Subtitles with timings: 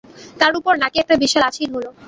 [0.39, 1.89] তার উপর নাকে একটা বিশাল আঁচিল হলো।